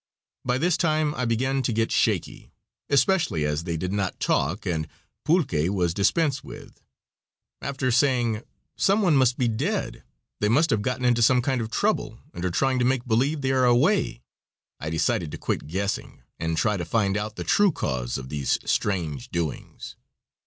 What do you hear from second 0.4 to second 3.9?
By this time I began to get "shaky," especially as they